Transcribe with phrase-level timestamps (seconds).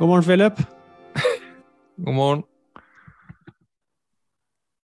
[0.00, 0.60] God morgen, Philip.
[2.00, 2.42] God morgen.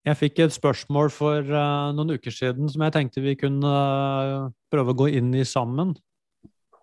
[0.06, 4.46] Jeg fikk et spørsmål for uh, noen uker siden som jeg tenkte vi kunne uh,
[4.70, 5.90] prøve å gå inn i sammen.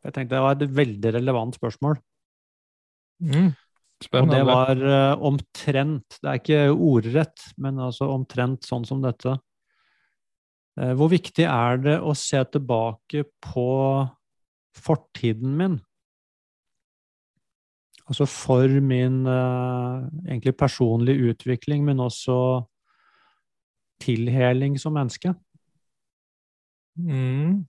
[0.04, 1.96] Jeg tenkte det var et veldig relevant spørsmål.
[3.24, 3.50] Mm.
[4.12, 9.40] Og det var uh, omtrent, det er ikke ordrett, men altså omtrent sånn som dette.
[10.76, 13.70] hvor viktig er det å se tilbake på
[14.76, 15.80] fortiden min?
[18.10, 22.66] Altså for min egentlig personlige utvikling, men også
[24.02, 25.34] tilheling som menneske?
[26.98, 27.66] Mm.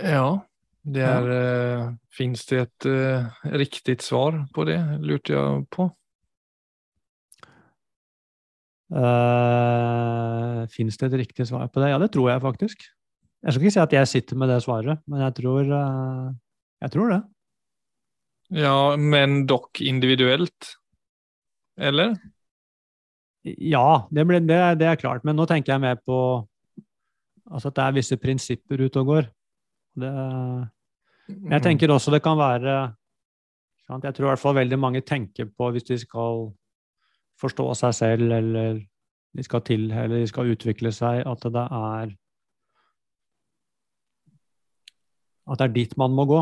[0.00, 0.38] Ja,
[0.84, 1.86] det er ja.
[1.86, 5.88] Uh, Fins det et uh, riktig svar på det, lurte jeg på.
[8.92, 11.90] Uh, Fins det et riktig svar på det?
[11.90, 12.86] Ja, det tror jeg faktisk.
[13.42, 16.34] Jeg skal ikke si at jeg sitter med det svaret, men jeg tror, uh,
[16.84, 17.22] jeg tror det.
[18.62, 20.76] Ja, men dokk individuelt?
[21.76, 22.14] Eller?
[23.46, 25.24] Ja, det, ble, det, det, er klart.
[25.26, 26.18] Men nå tenker jeg mer på
[27.46, 29.28] altså at det er visse prinsipper ute og går.
[29.96, 30.12] Det,
[31.26, 32.76] jeg tenker også det kan være?
[33.86, 36.48] Jeg tror i hvert fall veldig mange tenker på hvis de skal
[37.40, 38.80] forstå seg selv, eller
[39.36, 42.14] de skal til, eller de skal utvikle seg, at det er
[45.46, 46.40] At det er dit man må gå.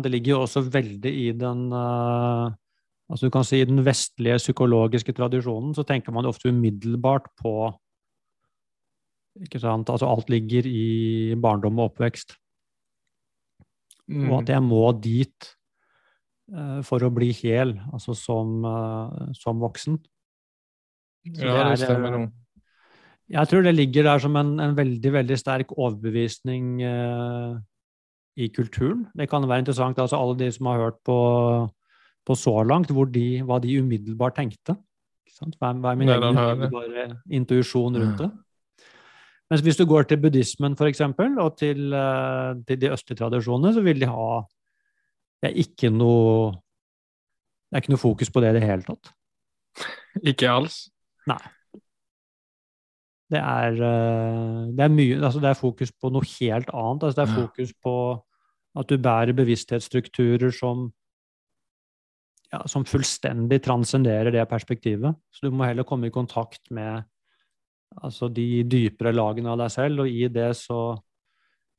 [0.00, 2.50] Det ligger jo også veldig i den uh,
[3.12, 7.72] Altså du kan si I den vestlige psykologiske tradisjonen så tenker man ofte umiddelbart på
[9.40, 12.34] ikke sant, altså Alt ligger i barndom og oppvekst.
[14.12, 14.28] Mm.
[14.28, 15.48] Og at jeg må dit
[16.52, 19.96] uh, for å bli hel, altså som, uh, som voksen.
[21.32, 22.30] Så ja, det, stemmer noe.
[23.32, 27.56] Jeg tror det ligger der som en, en veldig, veldig sterk overbevisning uh,
[28.36, 29.06] i kulturen.
[29.16, 31.18] Det kan være interessant, altså alle de som har hørt på
[32.26, 34.76] på så langt de, hva de umiddelbart tenkte.
[35.58, 38.28] Hva, er min egen umiddelbare intuisjon rundt det?
[39.50, 43.82] Mens hvis du går til buddhismen eksempel, og til, uh, til de østlige tradisjonene, så
[43.84, 44.42] vil de ha
[45.42, 49.12] Det er ikke noe Det er ikke noe fokus på det i det hele tatt.
[50.22, 50.86] Ikke alls?
[51.26, 51.40] Nei.
[53.32, 57.06] Det er, uh, det er mye Altså, det er fokus på noe helt annet.
[57.06, 57.94] Altså, det er fokus på
[58.80, 60.90] at du bærer bevissthetsstrukturer som
[62.52, 65.16] ja, som fullstendig transcenderer det perspektivet.
[65.32, 67.02] Så du må heller komme i kontakt med
[68.02, 70.82] altså, de dypere lagene av deg selv, og i det så,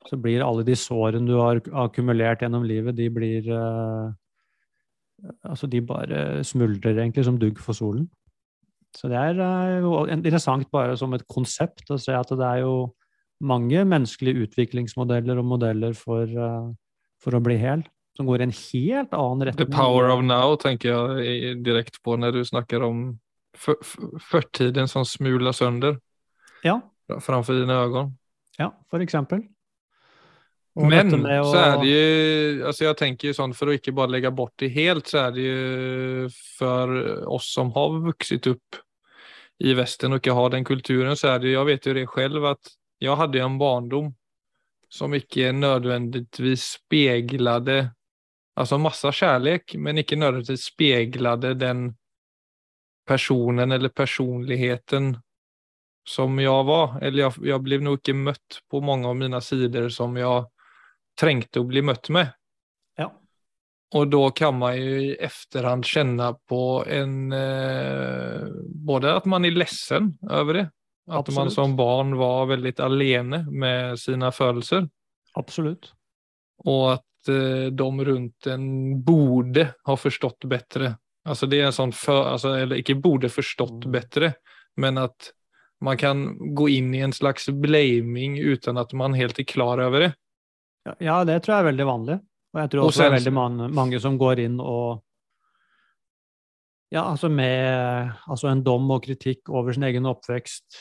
[0.09, 4.11] så blir alle de sårene du har akkumulert gjennom livet, de blir uh,
[5.47, 8.09] Altså, de bare smuldrer egentlig som dugg for solen.
[8.93, 12.63] Så det er jo uh, interessant bare som et konsept å se at det er
[12.63, 12.75] jo
[13.43, 16.69] mange menneskelige utviklingsmodeller og modeller for, uh,
[17.21, 17.83] for å bli hel
[18.17, 19.65] som går i en helt annen retning.
[19.65, 23.07] The power of now tenker jeg direkte på når du snakker om
[23.57, 25.97] førtiden som smuler sønder
[26.65, 26.79] ja.
[27.21, 28.05] framfor dine øyne.
[28.59, 29.43] Ja, for eksempel.
[30.73, 31.41] Og Men å...
[31.51, 34.55] så er det jo altså Jeg tenker jo sånn, for å ikke bare legge bort
[34.61, 36.95] det helt, så er det jo for
[37.35, 38.79] oss som har vokst opp
[39.63, 42.45] i Vesten og ikke har den kulturen, så er det Jeg vet jo det selv
[42.51, 44.13] at jeg hadde en barndom
[44.93, 47.91] som ikke nødvendigvis speglade,
[48.55, 51.95] Altså masse kärlek, men ikke nødvendigvis speglade den
[53.07, 55.15] personen eller personligheten
[56.05, 56.99] som jeg var.
[57.01, 60.45] Eller jeg, jeg ble nok ikke møtt på mange av mine sider som jeg
[61.17, 62.29] trengte å bli møtt med.
[63.93, 68.47] Og da kan man jo i efterhand kjenne på en eh,
[68.83, 70.67] Både at man er ledsen over det.
[71.11, 71.37] At Absolut.
[71.37, 74.87] man som barn var veldig alene med sine følelser.
[75.37, 75.91] Absolutt.
[76.65, 80.95] Og at Eh, de rundt en borde ha forstått bedre.
[81.25, 83.91] Altså det er en sånn för, alltså, Eller ikke borde forstått mm.
[83.91, 84.33] bedre,
[84.75, 85.31] men at
[85.83, 86.25] man kan
[86.55, 90.11] gå inn i en slags blaming uten at man helt er klar over det.
[90.99, 92.19] Ja, det tror jeg er veldig vanlig.
[92.53, 95.01] Og jeg tror også det er veldig mange, mange, som går inn og
[96.93, 100.77] Ja, altså med altså en dom og kritikk over sin egen oppvekst,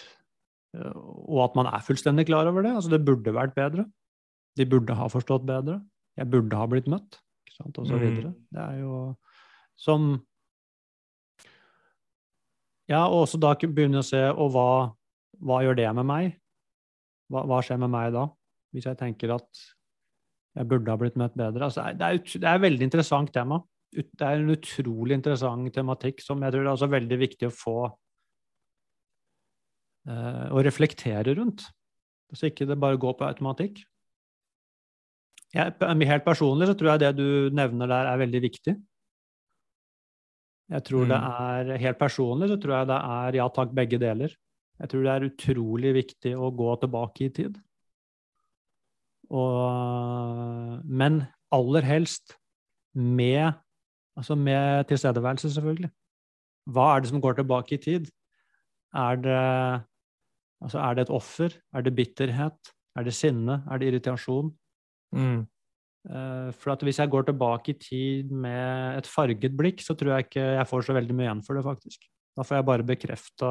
[0.77, 2.75] eh, og at man er fullstendig klar over det.
[2.77, 3.87] Altså, det burde vært bedre.
[4.61, 5.79] De burde ha forstått bedre
[6.19, 8.03] jeg burde ha blitt møtt, ikke sant, og så mm.
[8.03, 8.35] videre.
[8.53, 9.01] Det er jo
[9.81, 10.13] som
[12.91, 14.93] Ja, og også da begynne å se Og hva,
[15.41, 16.35] hva gjør det med meg?
[17.33, 18.27] Hva, hva, skjer med meg da?
[18.75, 19.63] Hvis jeg tenker at
[20.53, 21.69] jeg burde ha blitt møtt bedre.
[21.69, 23.61] Altså, det, er, det er et veldig interessant tema.
[23.93, 27.77] Det er en utrolig interessant tematikk som jeg tror det er veldig viktig å få
[30.09, 31.67] uh, Å reflektere rundt.
[32.33, 33.83] Så ikke det bare går på automatikk.
[35.53, 38.75] Jeg, helt personlig så tror jeg det du nevner der, er veldig viktig.
[40.73, 41.11] Jeg tror mm.
[41.11, 44.33] det er, Helt personlig så tror jeg det er ja takk, begge deler.
[44.81, 47.61] Jeg tror det er utrolig viktig å gå tilbake i tid.
[49.33, 52.35] Og, men aller helst
[52.95, 53.55] med,
[54.17, 55.91] altså med tilstedeværelse, selvfølgelig.
[56.73, 58.11] Hva er det som går tilbake i tid?
[58.95, 59.39] Er det,
[60.61, 61.57] altså er det et offer?
[61.75, 62.73] Er det bitterhet?
[62.97, 63.63] Er det sinne?
[63.71, 64.53] Er det irritasjon?
[65.17, 65.47] Mm.
[66.03, 70.27] Uh, for hvis jeg går tilbake i tid med et farget blikk, så tror jeg
[70.27, 72.09] ikke jeg får så veldig mye igjen for det, faktisk.
[72.37, 73.51] Da får jeg bare bekrefta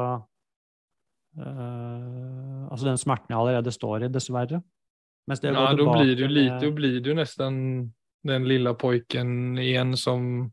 [1.38, 4.60] uh, eh, altså den smerten jeg allerede står i, dessverre.
[5.26, 7.92] Ja, da blir du lite, da blir du nesten
[8.22, 10.50] den lilla pojken igen som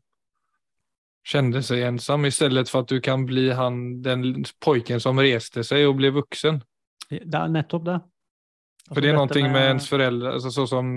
[1.28, 5.64] kände seg ensam i stedet for at du kan bli han, den pojken som reste
[5.66, 6.62] seg og ble voksen.
[7.10, 7.98] Det nettopp det.
[8.00, 10.88] Altså, For det er noe med, med ens föräldrar, alltså, så som,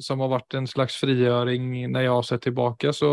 [0.00, 3.12] som, har vært en slags frigöring når jeg har sett tilbake, så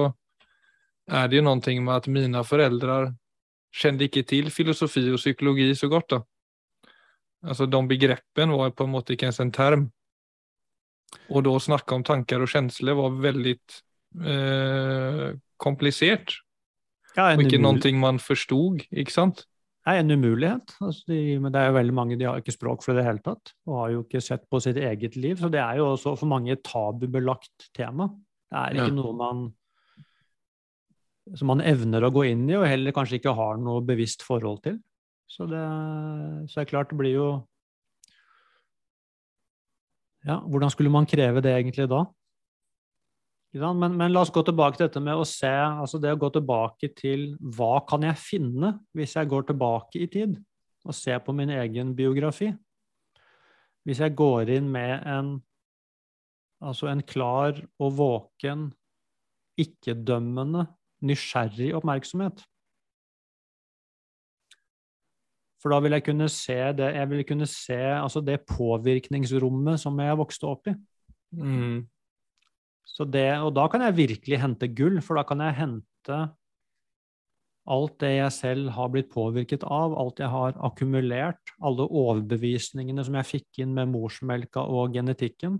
[1.11, 3.13] er det ju noe med at mine föräldrar
[3.71, 6.09] kände ikke til filosofi og psykologi så godt.
[6.09, 6.21] da.
[7.45, 9.87] Altså, De begrepene var på en måte ikke ens en term.
[11.29, 16.35] Og da å snakke om tanker og følelser var veldig eh, komplisert.
[17.15, 19.47] Ja, og ikke noe man forsto, ikke sant?
[19.89, 20.73] er en umulighet.
[20.83, 23.23] Altså de, men det er jo veldig mange de har ikke språk for det hele
[23.25, 25.39] tatt, og har jo ikke sett på sitt eget liv.
[25.39, 28.09] Så det er jo også for mange et tabubelagt tema.
[28.49, 28.97] Det er ikke ja.
[28.99, 29.47] noe man
[31.37, 34.63] som man evner å gå inn i, og heller kanskje ikke har noe bevisst forhold
[34.65, 34.79] til.
[35.39, 35.59] Så det,
[36.51, 37.27] så det klart det blir jo
[40.27, 42.03] Ja, hvordan skulle man kreve det egentlig da?
[43.55, 46.27] Men, men, la oss gå tilbake til dette med å se, altså det å gå
[46.35, 50.35] tilbake til hva kan jeg finne hvis jeg går tilbake i tid
[50.83, 52.51] og ser på min egen biografi?
[53.87, 55.31] Hvis jeg går inn med en,
[56.59, 58.67] altså en klar og våken,
[59.57, 60.67] ikke-dømmende,
[60.99, 62.43] nysgjerrig oppmerksomhet.
[65.59, 69.97] For da vil jeg kunne se det, jeg vil kunne se, altså det påvirkningsrommet som
[69.99, 70.75] jeg vokste opp i.
[71.35, 71.79] Mm.
[72.99, 76.17] Det, og da kan jeg virkelig hente gull, for da kan jeg hente
[77.69, 83.15] alt det jeg selv har blitt påvirket av, alt jeg har akkumulert, alle overbevisningene som
[83.19, 85.59] jeg fikk inn med morsmelka og genetikken,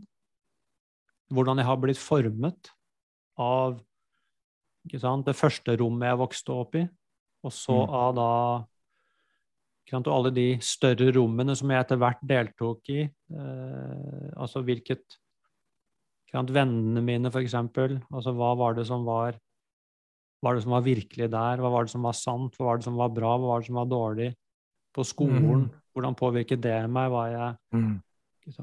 [1.30, 2.72] hvordan jeg har blitt formet
[3.40, 3.78] av
[4.98, 6.84] sant, det første rommet jeg vokste opp i,
[7.46, 7.96] og så mm.
[8.02, 8.32] av da
[9.94, 15.20] sant, alle de større rommene som jeg etter hvert deltok i, eh, altså hvilket
[16.30, 17.56] Vennene mine, f.eks.
[17.58, 19.34] Altså, hva var det som var
[20.40, 21.60] hva var det som var virkelig der?
[21.60, 22.54] Hva var det som var sant?
[22.56, 23.32] Hva var det som var bra?
[23.36, 24.30] Hva var det som var dårlig?
[24.96, 25.66] På skolen, mm.
[25.94, 27.10] hvordan påvirket det meg?
[27.12, 27.98] Var jeg, mm.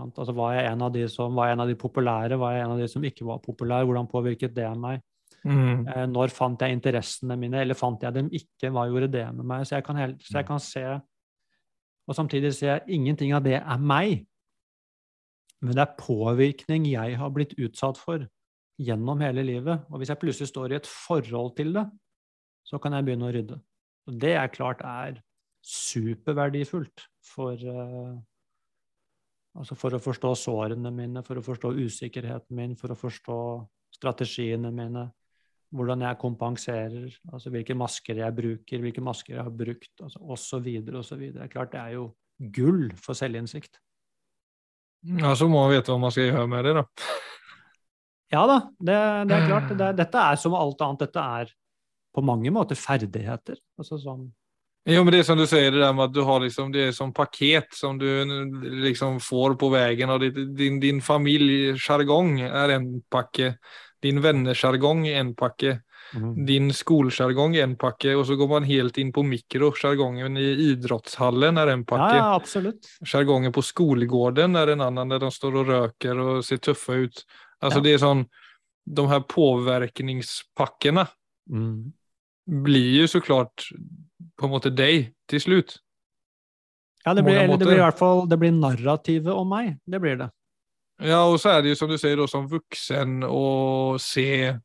[0.06, 2.38] altså, var jeg en av de som var en av de populære?
[2.40, 3.84] Var jeg en av de som ikke var populær?
[3.84, 5.05] Hvordan påvirket det meg?
[5.44, 5.84] Mm.
[5.84, 8.72] Eh, når fant jeg interessene mine, eller fant jeg dem ikke?
[8.72, 9.69] Hva gjorde det med meg?
[9.69, 10.87] Så jeg kan, helt, så jeg kan se
[12.06, 14.25] Og samtidig ser jeg ingenting av det er meg.
[15.64, 18.26] Men det er påvirkning jeg har blitt utsatt for
[18.79, 19.87] gjennom hele livet.
[19.91, 21.87] Og hvis jeg plutselig står i et forhold til det,
[22.67, 23.58] så kan jeg begynne å rydde.
[24.06, 25.20] Og det er klart er
[25.67, 28.15] superverdifullt for, uh,
[29.58, 33.39] altså for å forstå sårene mine, for å forstå usikkerheten min, for å forstå
[33.96, 35.08] strategiene mine,
[35.75, 40.69] hvordan jeg kompenserer, altså hvilke masker jeg bruker, hvilke masker jeg har brukt, altså osv.
[41.01, 41.25] osv.
[41.53, 42.06] Klart det er jo
[42.39, 43.81] gull for selvinnsikt.
[45.06, 46.87] Ja, så må man vite hva man skal gjøre med det, da.
[48.35, 48.96] Ja da, det,
[49.31, 49.70] det er klart.
[49.79, 51.05] Det, dette er som alt annet.
[51.06, 51.53] Dette er
[52.17, 53.61] på mange måter ferdigheter.
[53.79, 54.27] Altså sånn
[54.87, 56.89] Jo, men det er som du sier, det der med at du har liksom, det
[56.89, 58.06] er som paket som du
[58.82, 60.11] liksom får på veien.
[60.11, 60.27] og
[60.58, 63.55] Din, din familiesjargong er en pakke.
[64.06, 65.81] Din vennesjargong en pakke.
[66.15, 66.46] Mm.
[66.46, 69.72] Din skolesjargong en pakke, og så går man helt inn på mikro.
[69.75, 72.15] Sjargongen i idrettshallen er en pakke.
[72.15, 72.86] Ja, absolutt.
[73.03, 77.25] Sjargongen på skolegården er en annen, der de står og røker og ser tøffe ut.
[77.60, 77.84] Altså, ja.
[77.86, 78.27] Det er sånn
[78.86, 81.03] De her påvirkningspakkene
[81.51, 81.79] mm.
[82.63, 83.65] blir jo så klart
[84.39, 85.81] på en måte deg til slutt.
[87.03, 89.75] Ja, det blir, det blir i hvert fall det blir narrativet om meg.
[89.86, 90.31] Det blir det.
[91.05, 94.56] Ja, og så er det jo som du sier, som voksen å se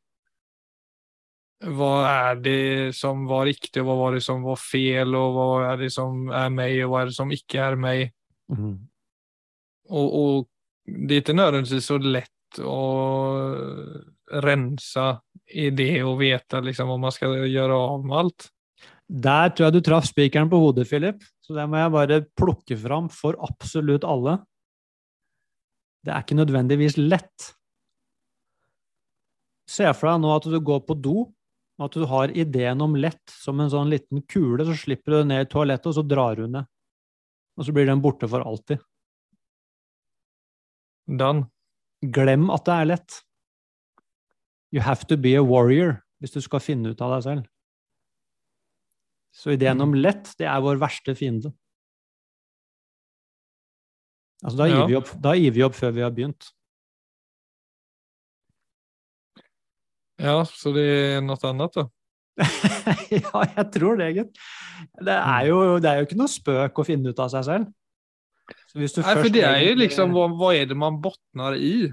[1.61, 2.61] hva er det
[2.97, 6.31] som var riktig, og hva var det som var fel, og hva er det som
[6.33, 8.13] er meg, og hva er det som ikke er meg?
[8.50, 8.79] Mm.
[9.91, 10.47] Og, og,
[10.88, 12.79] det er ikke nødvendigvis så lett å
[14.41, 15.05] rense
[15.51, 18.47] i det og vite liksom, hva man skal gjøre av med alt.
[19.11, 21.19] Der tror jeg du traff spikeren på hodet, Philip.
[21.43, 24.39] Så det må jeg bare plukke fram for absolutt alle.
[26.01, 27.51] Det er ikke nødvendigvis lett
[29.72, 31.17] Se for deg nå at du går på do,
[31.79, 35.17] og at du har ideen om lett som en sånn liten kule, så slipper du
[35.22, 36.67] det ned i toalettet, og så drar du ned.
[37.55, 38.81] Og så blir den borte for alltid.
[41.08, 41.48] Done.
[42.01, 43.17] Glem at det er lett.
[44.75, 47.48] You have to be a warrior hvis du skal finne ut av deg selv.
[49.31, 51.53] Så ideen om lett, det er vår verste fiende.
[54.41, 55.00] Altså, da, gir ja.
[55.01, 56.50] opp, da gir vi opp før vi har begynt.
[60.21, 61.88] Ja, så det er noe annet, da?
[63.13, 64.41] ja, jeg tror det, gitt.
[65.01, 67.69] Det er, jo, det er jo ikke noe spøk å finne ut av seg selv.
[68.75, 71.91] Nei, for det er jo liksom hva, hva er det man bunner i?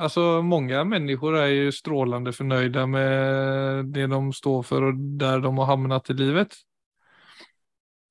[0.00, 5.52] Altså, Mange mennesker er jo strålende fornøyde med det de står for og der de
[5.58, 6.56] har havnet i livet.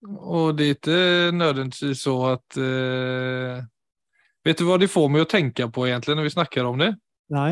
[0.05, 3.63] Og det er ikke nødvendigvis så at eh,
[4.46, 6.93] Vet du hva de får meg å tenke på egentlig når vi snakker om det?
[7.36, 7.51] Nei.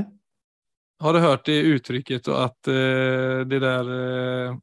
[1.03, 4.55] Har du hørt det uttrykket at uh, det der uh,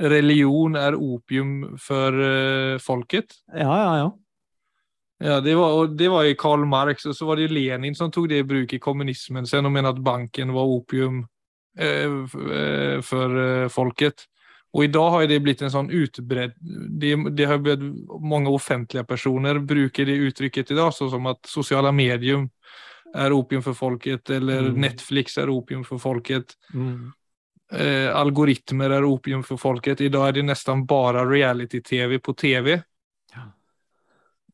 [0.00, 3.34] Religion er opium for uh, folket?
[3.52, 4.10] Ja, ja, ja.
[5.20, 8.30] Ja, det var, det var ju Karl Marx og så var det Lenin som tok
[8.30, 11.26] det i bruk i kommunismen sen och mente at banken var opium
[11.78, 12.26] eh,
[13.02, 14.14] för eh, folket.
[14.72, 16.52] Och idag har det blivit en sån utbredd,
[16.88, 21.92] det, det har blivit många offentliga personer brukar det uttrycket idag så som att sociala
[21.92, 22.48] medier
[23.14, 24.74] är opium för folket eller mm.
[24.74, 26.44] Netflix är opium för folket.
[26.74, 27.12] Mm.
[27.72, 30.00] Eh, algoritmer är opium för folket.
[30.00, 32.82] Idag är det nästan bara reality-tv på tv.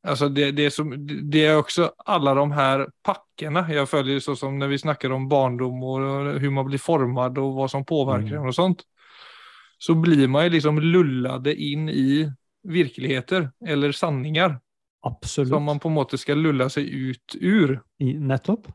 [0.03, 3.73] Alltså det, det, är som, det är också alla de här packerna.
[3.73, 6.01] Jag följer så som när vi snackar om barndom och
[6.41, 8.47] hur man blir formad och vad som påverkar mm.
[8.47, 8.83] och sånt.
[9.78, 12.30] Så blir man ju liksom lullade in i
[12.62, 14.61] virkeligheter eller sanningar.
[15.06, 15.49] Absolutt.
[15.49, 17.76] Som man på en måte skal lulle seg ut ur.
[18.02, 18.66] I, nettopp.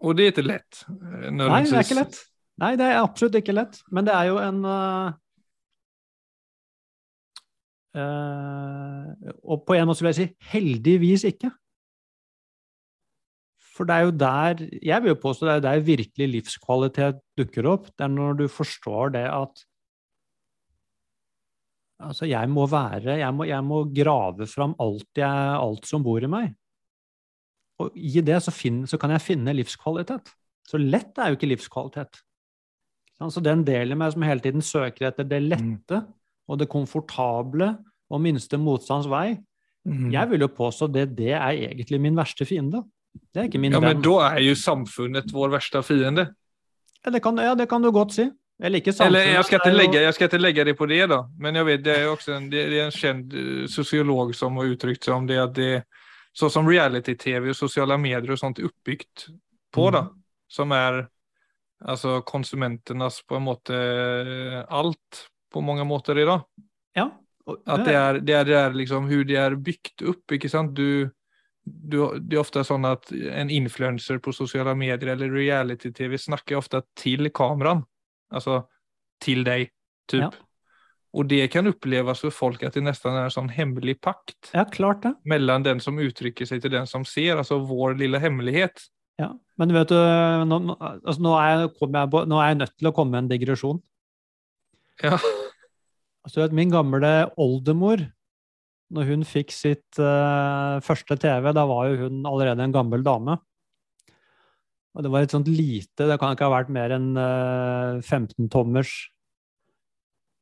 [0.00, 0.82] Og det er ikke lett.
[0.88, 2.20] Eh, Nei, det er ikke lett.
[2.60, 3.80] Nei, det er absolutt ikke lett.
[3.92, 5.12] Men det er jo en uh,
[7.96, 11.52] uh, Og på en måte vil jeg si heldigvis ikke.
[13.80, 17.64] For det er jo der Jeg vil jo påstå det er der virkelig livskvalitet dukker
[17.70, 17.86] opp.
[17.96, 19.62] Det er når du forstår det at
[22.00, 26.20] Altså, jeg må være Jeg må, jeg må grave fram alt, jeg, alt, som bor
[26.20, 26.52] i meg.
[27.80, 30.28] Og i det så, finne, så, kan jeg finne livskvalitet.
[30.68, 32.22] Så lett er jo ikke livskvalitet.
[33.20, 36.08] Så den delen av meg som hele tiden søker etter det lette mm.
[36.48, 37.74] og det komfortable
[38.08, 39.34] og minste motstands vei,
[39.84, 40.08] mm.
[40.12, 42.80] jeg vil jo påstå at det, det er egentlig min verste fiende.
[43.30, 43.98] Det er ikke min ja, venn.
[43.98, 46.30] Men da er jo samfunnet vår verste fiende.
[47.04, 48.26] Ja det, kan, ja, det kan du godt si.
[48.60, 51.22] Eller ikke Eller jeg skal ikke, legge, jeg skal ikke legge det på det, da.
[51.40, 54.58] Men jeg vet, det er jo også en, det er en kjent eh, sosiolog som
[54.60, 55.70] har uttrykt seg om det at det
[56.36, 59.24] sånn som reality-TV og sosiale medier og sånt er oppbygd
[59.74, 60.18] på, da, mm.
[60.52, 61.00] som er
[61.80, 63.78] altså konsumentenes på en måte
[64.68, 66.44] alt på mange måter i dag.
[66.98, 67.08] Ja.
[67.64, 70.76] At det er, det er, det er liksom hvordan det er bygd opp, ikke sant.
[70.76, 71.08] Du,
[71.64, 76.82] du, det er ofte sånn at en influenser på sosiale medier eller reality-TV snakker ofte
[76.98, 77.84] til kameraet
[78.30, 78.62] altså
[79.20, 79.68] til deg,
[80.10, 80.30] typ.
[80.30, 80.46] Ja.
[81.10, 84.62] Og det kan oppleves for folk at det nesten er en sånn hemmelig pakt ja,
[84.70, 85.16] klart det.
[85.26, 88.84] mellom den som uttrykker seg til den som ser, altså vår lille hemmelighet.
[89.20, 89.98] Ja, Men vet du,
[90.48, 93.82] nå, altså, nå, er, jeg, nå, er jeg, nødt til å komme med en digresjon.
[95.02, 95.18] Ja.
[96.24, 98.06] Altså, min gamle oldemor,
[98.90, 103.38] når hun fikk sitt uh, første TV, da var jo hun allerede en gammel dame.
[104.96, 107.12] Og det var et sånt lite, det kan ikke ha vært mer enn
[108.02, 109.16] 15-tommers eh,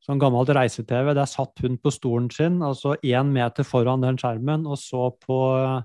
[0.07, 1.13] sånn gammelt reise-TV.
[1.13, 5.39] Der satt hun på stolen sin, altså én meter foran den skjermen, og så på
[5.59, 5.83] eh,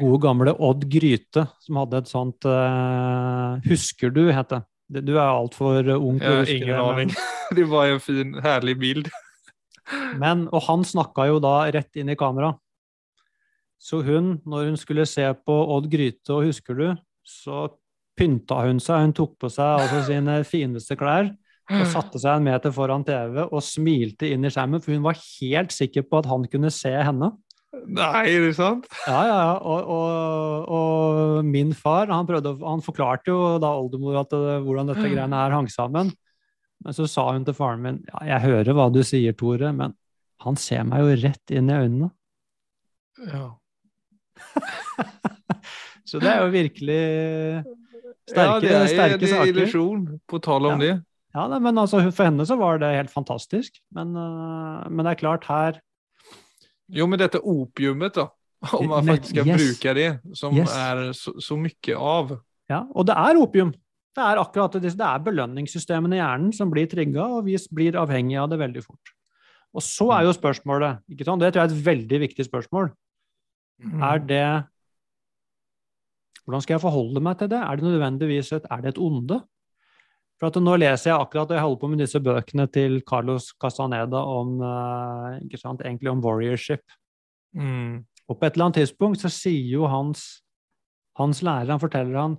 [0.00, 4.64] gode, gamle Odd Gryte, som hadde et sånt uh, Husker du, het det.
[5.06, 6.66] Du er altfor ung til å huske det.
[6.66, 7.14] Ingen aning.
[7.58, 9.14] det var en fin, herlig bild.
[10.22, 12.54] Men, og han snakka jo da rett inn i kamera.
[13.76, 16.86] Så hun, når hun skulle se på Odd Gryte og Husker du,
[17.26, 17.66] så
[18.16, 19.04] pynta hun seg.
[19.04, 21.28] Hun tok på seg altså sine fineste klær
[21.66, 25.18] og satte seg en meter foran TV og smilte inn i skjermen, for hun var
[25.18, 27.32] helt sikker på at han kunne se henne.
[27.84, 28.86] Nei, er det sant?
[29.04, 29.34] Ja, ja.
[29.34, 29.56] ja.
[29.60, 34.92] Og, og, og, min far han, prøvde, han forklarte jo da oldemor at, uh, hvordan
[34.92, 36.14] dette greiene her hang sammen.
[36.86, 39.96] Men så sa hun til faren min ja, jeg hører hva du sier, Tore, men
[40.44, 42.10] han ser meg jo rett inn i øynene.
[43.26, 43.46] Ja.
[46.06, 47.02] Så det er jo virkelig
[48.30, 49.50] sterke, ja, det er, sterke det er saker.
[49.50, 50.84] illusjon, på tale om ja.
[50.84, 50.94] det.
[51.36, 53.80] Ja, men altså, for henne så var det helt fantastisk.
[53.96, 55.80] Men, uh, men det er klart, her
[56.86, 58.28] Jo, men dette opiumet, da.
[58.72, 59.58] Om man faktisk skal yes.
[59.58, 60.70] bruke det, som yes.
[60.70, 62.36] er så, så, mye av.
[62.70, 63.74] Ja, og det er opium.
[64.16, 67.98] Det er akkurat det, det er belønningssystemene i hjernen som blir trigga, og vi blir
[68.00, 69.12] avhengig av det veldig fort.
[69.76, 71.42] Og så er jo spørsmålet, ikke sant?
[71.42, 72.88] det tror jeg er et veldig viktig spørsmål,
[73.84, 74.00] mm.
[74.12, 74.48] er det
[76.46, 77.58] Hvordan skal jeg forholde meg til det?
[77.58, 79.40] Er det nødvendigvis et, er det et onde?
[80.38, 83.48] For at nå leser jeg akkurat, og jeg holder på med disse bøkene til Carlos
[83.58, 86.84] Castaneda om, uh, ikke sant, egentlig om warriorship.
[87.58, 88.04] Mm.
[88.28, 90.22] Og på et eller annet tidspunkt så sier jo hans,
[91.18, 92.38] hans lærer, han forteller han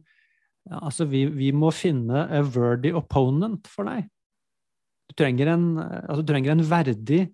[0.72, 4.08] altså vi, vi, må finne a worthy opponent for deg.
[5.08, 7.26] Du trenger en, altså, du trenger en verdig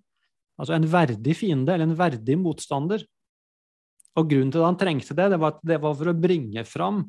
[0.60, 3.04] altså en verdig fiende, eller en verdig motstander.
[4.14, 7.02] Og grunnen til at han trengte det, det var, det var for å bringe fram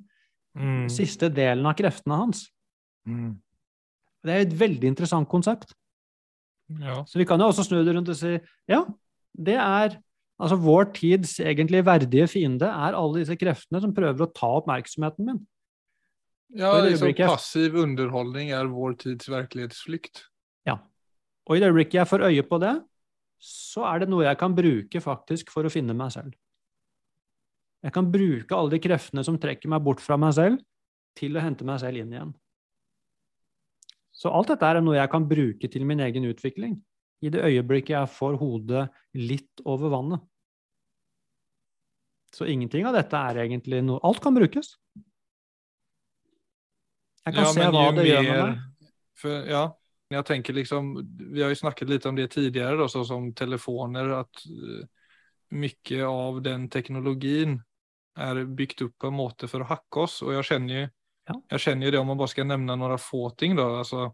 [0.58, 0.88] mm.
[0.94, 2.48] siste delen av kreftene hans.
[3.06, 3.36] Mm.
[4.26, 5.76] Det er et veldig interessant konsept.
[6.82, 7.04] Ja.
[7.06, 8.40] Så vi kan jo også snu det rundt og si
[8.72, 8.82] ja,
[9.38, 10.00] det er
[10.36, 15.30] Altså, vår tids egentlig verdige fiende er alle disse kreftene som prøver å ta oppmerksomheten
[15.30, 15.38] min.
[16.54, 20.28] Ja, liksom passiv underholdning er vår tids virkelighetsflukt.
[20.68, 20.78] Ja.
[21.50, 22.76] Og i det øyeblikket jeg får øye på det,
[23.42, 26.36] så er det noe jeg kan bruke faktisk for å finne meg selv.
[27.86, 30.62] Jeg kan bruke alle de kreftene som trekker meg bort fra meg selv,
[31.16, 32.32] til å hente meg selv inn igjen.
[34.16, 36.80] Så alt dette er noe jeg kan bruke til min egen utvikling
[37.24, 38.88] i det øyeblikket jeg får hodet
[39.18, 40.24] litt over vannet.
[42.36, 44.74] Så ingenting av dette er egentlig noe Alt kan brukes.
[47.26, 48.90] Jeg kan ja, se hva det mer, gjør med meg.
[49.16, 49.64] For, ja,
[50.12, 50.90] jeg tenker liksom
[51.34, 54.12] Vi har jo snakket litt om det tidligere, da, som telefoner.
[54.22, 54.84] At uh,
[55.56, 57.58] mye av den teknologien
[58.16, 60.22] er bygd opp på en måte for å hacke oss.
[60.26, 60.86] Og jeg kjenner jo
[61.26, 61.40] ja.
[61.56, 63.66] jeg kjenner det, om man bare skal nevne noen få ting, da.
[63.82, 64.12] altså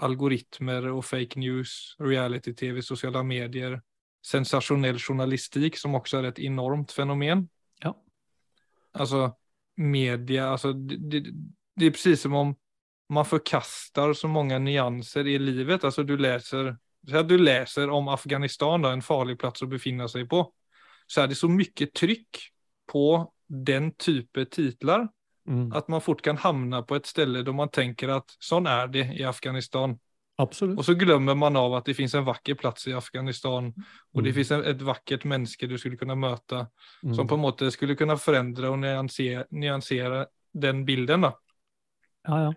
[0.00, 3.78] algoritmer og fake news, reality-TV, sosiale medier,
[4.24, 7.46] sensasjonell journalistikk, som også er et enormt fenomen.
[7.84, 7.94] Ja.
[8.92, 9.30] Altså,
[9.80, 11.34] media altså, det, det,
[11.80, 12.54] det er precis som om
[13.10, 15.84] man förkastar så mange nyanser i livet.
[15.84, 20.44] Alltså du leser, du läser om Afghanistan, då, en farlig plass å befinne seg på,
[21.10, 22.44] så er det så mye trykk
[22.92, 23.06] på
[23.48, 25.08] den type titler
[25.48, 25.72] Mm.
[25.72, 29.06] At man fort kan hamna på et ställe då man tenker at sånn er det
[29.18, 29.96] i Afghanistan.
[30.38, 30.78] Absolut.
[30.78, 33.72] Og så glömmer man av at det finnes en vacker plass i Afghanistan,
[34.14, 34.36] og det mm.
[34.36, 36.64] finnes et vakkert menneske du skulle kunne møte,
[37.02, 37.14] mm.
[37.14, 41.26] som på en måte skulle kunne förändra og nyansera, nyansere den bilden.
[41.28, 41.34] da.
[42.28, 42.50] Ja, ja.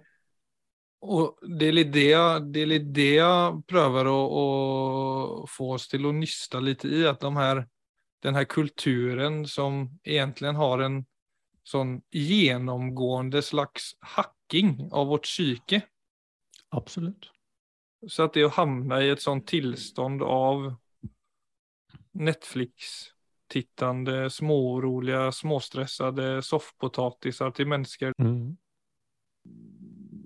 [1.03, 2.11] Og det er litt det,
[2.55, 4.43] det, er litt det jeg prøver å, å,
[5.51, 7.65] få oss til å nyste litt i, at de her,
[8.23, 11.01] den her kulturen som egentlig har en
[11.67, 15.81] sånn gjennomgående slags hacking av vårt psyke.
[16.75, 17.29] Absolutt.
[18.07, 20.75] Så at det å havne i et sånt tilstand av
[22.19, 28.57] Netflix-tittende, småorolige, småstressede soffpotatisar til mennesker mm.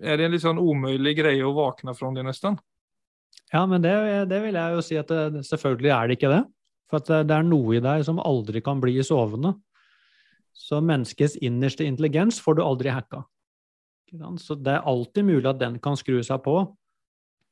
[0.01, 2.57] Er det en litt sånn umulig greie å våkne fra det, nesten?
[3.53, 3.93] Ja, men det,
[4.29, 6.43] det, vil jeg jo si at det, selvfølgelig er det ikke det.
[6.88, 9.55] For at det er noe i deg som aldri kan bli sovende.
[10.57, 13.23] Så menneskets innerste intelligens får du aldri hacka.
[14.39, 16.55] Så det er alltid mulig at den kan skru seg på,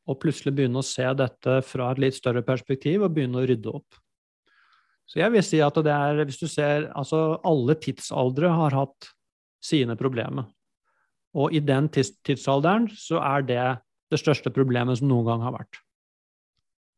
[0.05, 3.73] og plutselig begynne å se dette fra et litt større perspektiv og begynne å rydde
[3.73, 3.97] opp.
[5.05, 9.11] Så jeg vil si at det er, hvis du ser altså Alle tidsaldre har hatt
[9.61, 10.47] sine problemer.
[11.35, 13.63] Og i den tidsalderen så er det
[14.13, 15.81] det største problemet som noen gang har vært.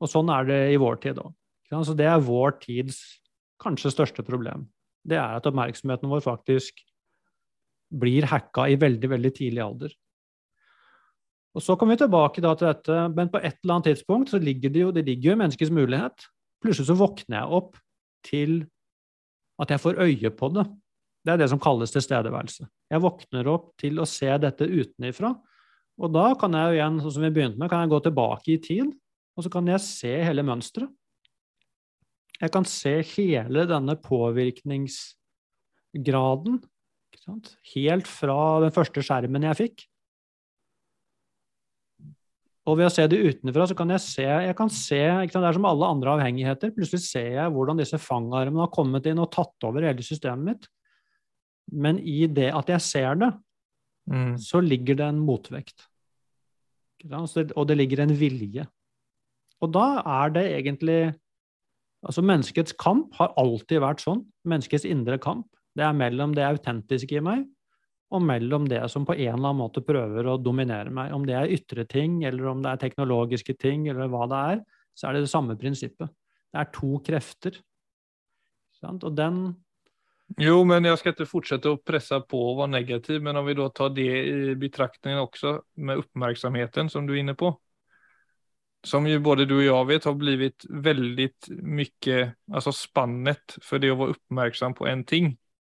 [0.04, 1.34] Og sånn er det i vår tid òg.
[1.72, 3.00] Så det er vår tids
[3.62, 4.68] kanskje største problem
[5.08, 6.84] det er at oppmerksomheten vår faktisk
[7.98, 9.94] blir hacka i veldig, veldig tidlig alder.
[11.56, 14.70] Og Så kommer vi tilbake til dette, men på et eller annet tidspunkt så ligger
[14.70, 16.28] det jo det ligger jo i menneskets mulighet.
[16.62, 17.78] Plutselig så våkner jeg opp
[18.24, 18.68] til
[19.60, 20.68] at jeg får øye på det.
[21.26, 22.68] Det er det som kalles tilstedeværelse.
[22.88, 25.34] Jeg våkner opp til å se dette utenifra.
[25.98, 28.48] Og da kan jeg jo igjen, sånn som vi begynte med, kan jeg gå tilbake
[28.54, 28.88] i tid,
[29.38, 30.90] og så kan jeg se hele mønsteret.
[32.38, 36.60] Jeg kan se hele denne påvirkningsgraden
[37.74, 39.88] helt fra den første skjermen jeg fikk.
[42.68, 45.56] Og ved å se det utenfra, så kan jeg se, jeg kan se Det er
[45.56, 46.74] som alle andre avhengigheter.
[46.76, 50.68] Plutselig ser jeg hvordan disse fangarmene har kommet inn og tatt over hele systemet mitt.
[51.72, 53.32] Men i det at jeg ser det,
[54.10, 54.34] mm.
[54.40, 55.88] så ligger det en motvekt.
[57.12, 58.66] Og det ligger en vilje.
[59.62, 61.02] Og da er det egentlig
[62.06, 64.20] Altså Menneskets kamp har alltid vært sånn.
[64.48, 65.48] Menneskets indre kamp.
[65.76, 67.42] Det er mellom det autentiske i meg
[68.14, 71.12] og mellom det som på en eller annen måte prøver å dominere meg.
[71.16, 74.62] Om det er ytre ting, eller om det er teknologiske ting, eller hva det er,
[74.96, 76.14] så er det det samme prinsippet.
[76.54, 77.58] Det er to krefter.
[78.88, 79.42] Og den
[80.36, 83.56] Jo, men jeg skal ikke fortsette å presse på og være negativ, men om vi
[83.58, 85.54] da tar det i betraktningen også,
[85.88, 87.54] med oppmerksomheten som du er inne på,
[88.86, 91.30] som jo både du og jeg vet har blitt veldig
[91.64, 92.20] mye,
[92.52, 95.32] altså spannet for det å være oppmerksom på en ting,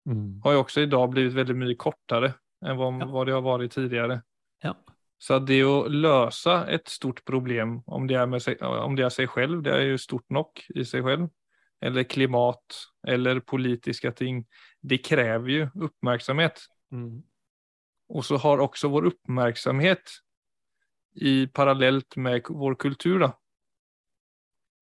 [0.08, 0.40] mm.
[0.46, 3.10] har også i dag blitt veldig mye kortere enn hva, ja.
[3.10, 4.22] hva det har vært tidligere.
[4.64, 4.72] Ja.
[5.20, 9.30] Så det å løse et stort problem, om det, er seg, om det er seg
[9.34, 11.30] selv, det er jo stort nok i seg selv,
[11.84, 14.44] eller klimat eller politiske ting,
[14.80, 16.64] det krever jo oppmerksomhet.
[16.92, 17.22] Mm.
[18.14, 20.18] Og så har også vår oppmerksomhet
[21.24, 23.30] i parallellt med vår kultur, da,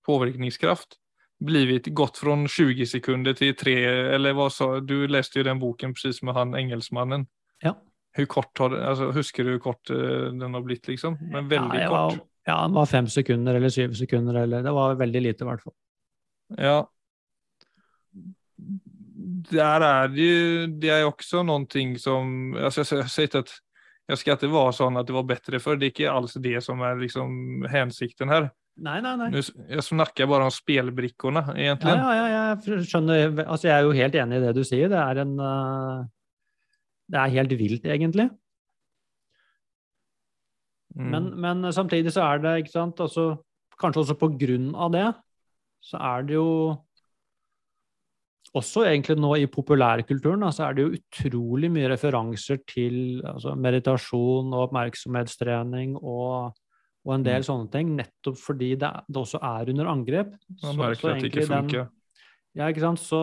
[0.06, 0.96] påvirkningskraft,
[1.42, 3.76] blivit gått fra 20 sekunder til tre,
[4.14, 5.06] eller hva sa du?
[5.10, 7.26] leste jo den boken precis med han engelskmannen.
[7.62, 7.74] Ja.
[8.16, 11.16] Hur kort har det, altså, Husker du hvor kort uh, den har blitt, liksom?
[11.32, 12.26] Men veldig ja, kort.
[12.46, 15.62] Ja, den var fem sekunder eller syv sekunder, eller det var veldig lite, i hvert
[15.62, 15.76] fall.
[16.58, 16.78] Ja.
[19.52, 23.52] Der er det jo Det er også noe som altså, Jeg har sett at
[24.10, 25.78] jeg skal ikke være sånn at det var bedre før.
[25.78, 28.48] Det er ikke alls det som er liksom hensikten her.
[28.82, 29.28] Nei, nei, nei.
[29.36, 31.94] Jeg snakker bare om spillbrikkene, egentlig.
[31.94, 33.30] Ja, ja, ja, jeg skjønner.
[33.44, 34.90] Altså, jeg er jo helt enig i det du sier.
[34.92, 36.04] Det er en uh,
[37.12, 38.26] Det er helt vilt, egentlig.
[40.96, 41.08] Mm.
[41.14, 43.26] Men, men, samtidig så er det, ikke sant, altså,
[43.80, 45.06] kanskje også på grunn av det,
[45.84, 46.48] så er det jo
[48.58, 54.52] også egentlig nå i populærkulturen så er det jo utrolig mye referanser til altså, meditasjon
[54.52, 56.52] og oppmerksomhetstrening og,
[57.06, 57.46] og en del mm.
[57.48, 60.34] sånne ting, nettopp fordi det, det, også er under angrep.
[60.66, 61.88] Man merker at det ikke funker.
[62.58, 63.00] ja, ikke sant.
[63.00, 63.22] Så,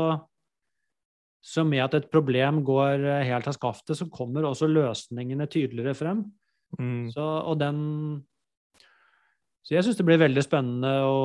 [1.46, 5.94] så, med at et problem går eh, helt av skaftet, så kommer også løsningene tydeligere
[5.98, 6.26] frem.
[6.80, 7.06] Mm.
[7.13, 7.78] Så, og den
[9.65, 11.24] Så jeg syns det blir veldig spennende å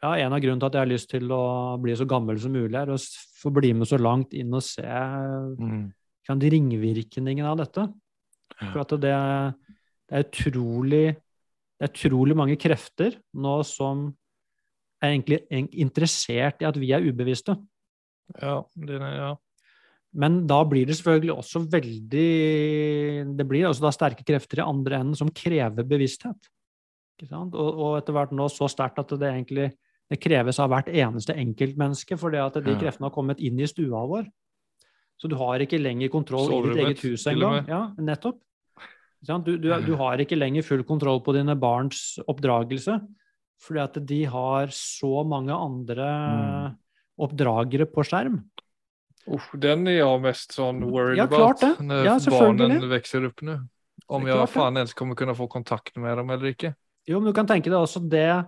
[0.00, 1.42] ja, en av grunnene til at jeg har lyst til å
[1.80, 2.98] bli så gammel som mulig, er å
[3.40, 5.82] få bli med så langt inn og se mm.
[6.40, 7.84] de ringvirkningene av dette.
[8.60, 11.04] For at det, det, er utrolig
[11.80, 14.08] det er utrolig mange krefter nå som
[15.00, 17.56] er egentlig interessert i at vi er ubevisste.
[18.36, 19.30] Ja, det er, ja.
[20.20, 22.30] Men da blir det selvfølgelig også veldig
[23.38, 26.50] Det blir også da sterke krefter i andre enden som krever bevissthet.
[27.30, 29.70] Og, og, etter hvert nå så sterkt at det egentlig
[30.10, 34.02] det kreves av hvert eneste enkeltmenneske, for at de kreftene har kommet inn i stua
[34.10, 34.26] vår.
[35.20, 37.66] Så du har ikke lenger kontroll i ditt eget hus engang.
[37.68, 38.40] Ja, nettopp.
[39.20, 42.96] Du, du, du, har ikke lenger full kontroll på dine barns oppdragelse,
[43.60, 46.78] fordi at de har så mange andre mm.
[47.28, 48.40] oppdragere på skjerm.
[49.30, 53.58] Uff, den er jeg mest sånn worried ja, about når ja, barna vokser opp nå.
[54.10, 56.72] Om jeg faen ens kommer kunne få kontakt med dem eller ikke.
[57.06, 58.40] Jo, men du kan tenke deg også det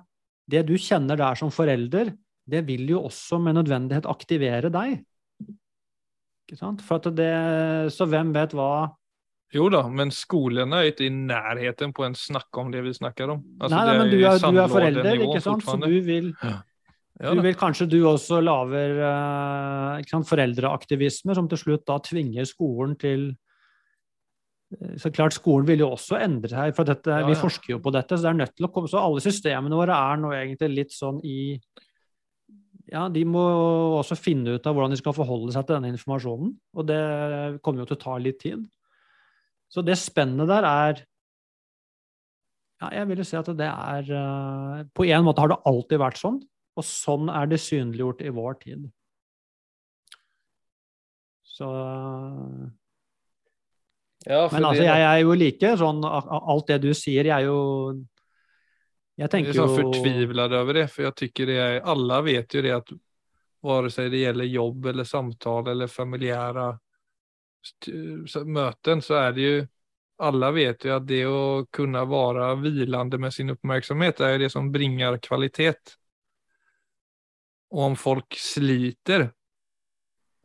[0.53, 2.13] det du kjenner der som forelder,
[2.49, 4.99] det vil jo også med nødvendighet aktivere deg.
[6.47, 6.83] Ikke sant?
[6.85, 7.31] For at det,
[7.95, 8.73] så hvem vet hva
[9.53, 13.35] Jo da, men skolene er ikke i nærheten på en snakk om det vi snakker
[13.35, 13.43] om.
[13.61, 15.65] Altså, nei, nei, men du er, du er forelder, ikke sant?
[15.67, 16.61] så du vil, ja.
[17.21, 22.97] Ja, du vil kanskje du også lager uh, foreldreaktivisme, som til slutt da tvinger skolen
[22.99, 23.29] til
[25.01, 27.29] så klart Skolen vil jo også endre seg, for dette, ja, ja.
[27.29, 28.17] vi forsker jo på dette.
[28.17, 30.95] Så det er nødt til å komme, så alle systemene våre er nå egentlig litt
[30.95, 31.41] sånn i
[32.93, 33.41] ja, De må
[34.01, 36.51] også finne ut av hvordan de skal forholde seg til denne informasjonen.
[36.77, 37.03] Og det
[37.65, 38.67] kommer jo til å ta litt tid.
[39.73, 40.99] Så det spennet der er
[42.83, 46.03] ja, Jeg vil jo si at det er uh, På en måte har det alltid
[46.03, 46.43] vært sånn,
[46.77, 48.85] og sånn er det synliggjort i vår tid.
[51.53, 51.69] Så
[54.27, 57.63] ja, Men altså, jeg er jo like sånn Alt det du sier, jeg er jo
[59.19, 62.57] Jeg tenker jo Jeg er så fortvilet over det, for jeg syns det Alle vet
[62.57, 62.93] jo det at
[63.63, 66.67] vare seg det gjelder jobb eller samtale eller familiære
[68.51, 69.61] møten, så er det jo
[70.23, 74.69] Alle vet jo at det å kunne være hvilende med sin oppmerksomhet er det som
[74.71, 75.97] bringer kvalitet.
[77.73, 79.25] Og om folk sliter,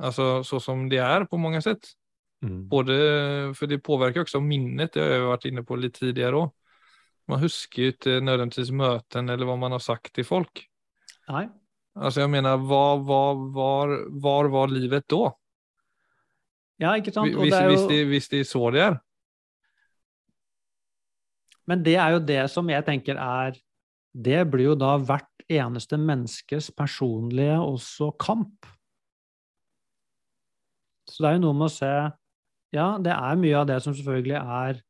[0.02, 1.92] altså så som det er på mange sett,
[2.46, 2.68] Mm.
[2.70, 2.96] Både,
[3.58, 6.54] for det påvirker også minnet, det har jeg vært inne på litt tidligere òg.
[7.28, 10.62] Man husker jo ikke nødvendigvis møten eller hva man har sagt til folk.
[11.28, 11.48] Nei.
[11.98, 15.32] Altså jeg mener, hva, var, var, var var livet da?
[16.78, 17.34] Ja, ikke sant?
[17.34, 17.74] Hvis, det jo...
[17.74, 19.00] hvis, de, hvis er så det her.
[21.68, 23.58] Men det er jo det som jeg tenker er
[24.16, 28.66] Det blir jo da hvert eneste menneskes personlige også kamp.
[31.08, 31.92] Så det er jo noe med å se
[32.76, 34.82] ja, det er mye av det som selvfølgelig er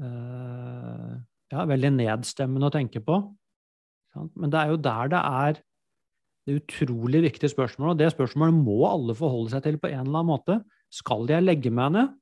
[0.00, 1.14] uh,
[1.52, 3.20] ja, veldig nedstemmende å tenke på.
[4.34, 5.60] Men det er jo der det er
[6.48, 10.22] Det utrolig viktige spørsmålet, og det spørsmålet må alle forholde seg til på en eller
[10.22, 10.54] annen måte.
[10.90, 12.14] Skal jeg legge meg ned?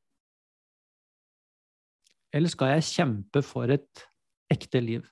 [2.35, 4.03] Eller skal jeg kjempe for et
[4.53, 5.07] ekte liv?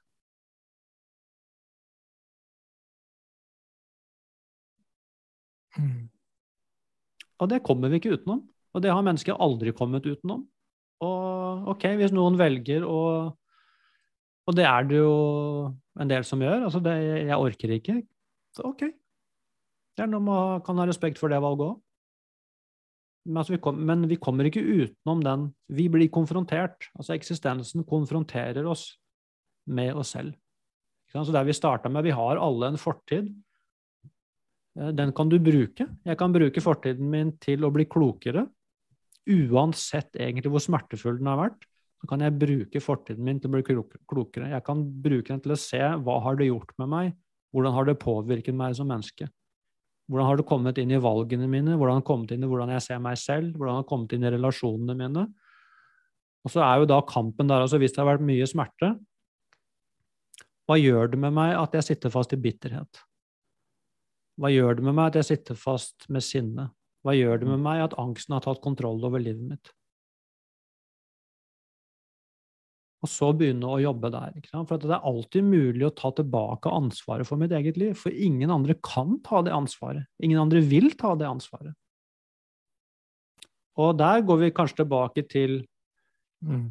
[5.78, 6.15] Mm.
[7.42, 8.44] Og det kommer vi ikke utenom.
[8.76, 10.44] Og det har mennesker aldri kommet utenom.
[11.04, 13.00] Og ok, hvis noen velger å
[14.46, 15.14] Og det er det jo
[15.98, 16.68] en del som gjør.
[16.68, 16.92] Altså, det,
[17.26, 17.96] jeg orker ikke.
[18.54, 18.84] Så ok.
[19.96, 21.80] Det er noe man kan ha respekt for det valget òg.
[23.26, 25.48] Men, altså, vi men, vi kommer ikke utenom den.
[25.66, 26.86] Vi blir konfrontert.
[26.94, 28.92] Altså eksistensen konfronterer oss
[29.66, 30.36] med oss selv.
[31.10, 33.32] Så der vi starta med Vi har alle en fortid.
[34.76, 35.88] Eh, den kan du bruke.
[36.04, 38.46] Jeg kan bruke fortiden min til å bli klokere
[39.26, 41.64] uansett egentlig hvor smertefull den har vært,
[42.00, 44.52] så kan jeg bruke fortiden min til å bli klokere.
[44.52, 47.16] Jeg kan bruke den til å se hva har det gjort med meg,
[47.54, 49.28] hvordan har det påvirket meg som menneske.
[50.06, 52.70] Hvordan har det kommet inn i valgene mine, hvordan har det kommet inn i hvordan
[52.76, 55.26] jeg ser meg selv, hvordan har det kommet inn i relasjonene mine.
[56.46, 58.92] Og så er jo da kampen der, altså hvis det har vært mye smerte,
[60.66, 63.02] hva gjør det med meg at jeg sitter fast i bitterhet?
[64.36, 66.68] Hva gjør det med meg at jeg sitter fast med sinne?
[67.06, 69.72] Hva gjør det med meg at angsten har tatt kontroll over livet mitt?
[73.04, 74.36] Og så begynne å jobbe der.
[74.50, 77.94] For det er alltid mulig å ta tilbake ansvaret for mitt eget liv.
[77.98, 80.08] For ingen andre kan ta det ansvaret.
[80.24, 81.76] Ingen andre vil ta det ansvaret.
[83.76, 85.60] Og der går vi kanskje tilbake til
[86.44, 86.66] mm.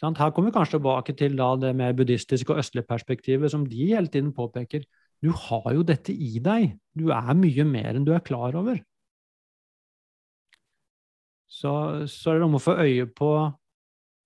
[0.00, 4.08] Her kommer vi kanskje tilbake til det mer buddhistiske og østlige perspektivet, som de hele
[4.08, 4.86] tiden påpeker.
[5.20, 6.76] Du har jo dette i deg.
[6.96, 8.80] Du er mye mer enn du er klar over.
[11.50, 11.72] Så,
[12.08, 13.30] så er det om å få øye på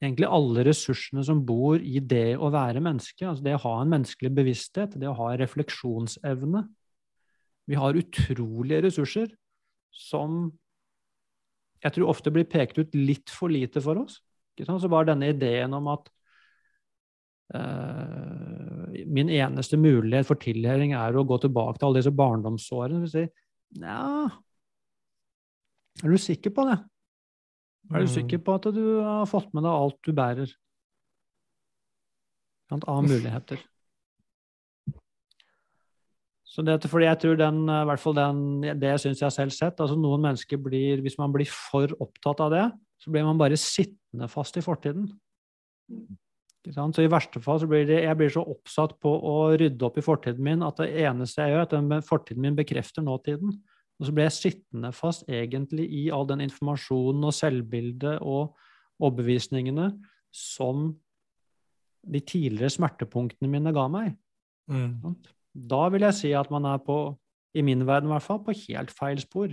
[0.05, 3.25] egentlig alle ressursene som bor i det å være menneske.
[3.27, 6.67] Altså det å ha en menneskelig bevissthet, det å ha refleksjonsevne.
[7.71, 9.33] Vi har utrolige ressurser
[9.95, 10.53] som
[11.85, 14.21] jeg tror ofte blir pekt ut litt for lite for oss.
[14.57, 16.09] Så bare denne ideen om at
[17.57, 18.54] uh,
[19.07, 23.09] min eneste mulighet for tilhøring er å gå tilbake til alle disse barndomsårene.
[23.11, 23.25] Si,
[23.83, 24.29] ja,
[26.03, 26.79] er du sikker på det?
[27.93, 28.45] Er du sikker mm.
[28.47, 30.57] på at du har fått med deg alt du bærer
[32.75, 33.61] av muligheter?
[36.55, 38.41] Så det, fordi jeg tror den, i hvert fall den,
[38.79, 39.81] det syns jeg selv sett.
[39.83, 42.67] altså Noen mennesker blir, Hvis man blir for opptatt av det,
[43.03, 45.09] så blir man bare sittende fast i fortiden.
[46.73, 49.99] Så I verste fall så blir det, jeg blir så oppsatt på å rydde opp
[50.01, 53.53] i fortiden min at det eneste jeg gjør, at den fortiden min bekrefter nåtiden.
[54.01, 58.57] Og så blir jeg sittende fast egentlig i all den informasjonen og selvbildet og
[59.03, 59.91] overbevisningene
[60.35, 60.89] som
[62.05, 64.17] de tidligere smertepunktene mine ga meg.
[64.71, 65.15] Mm.
[65.55, 66.99] Da vil jeg si at man er på,
[67.55, 69.53] i min verden i hvert fall, på helt feil spor.